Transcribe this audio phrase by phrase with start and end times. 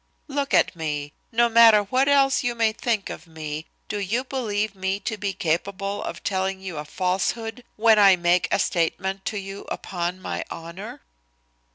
[0.27, 1.13] Look at me.
[1.31, 5.31] No matter what else you may think of me do you believe me to be
[5.31, 10.43] capable of telling you a falsehood when a make a statement to you upon my
[10.49, 11.03] honor?"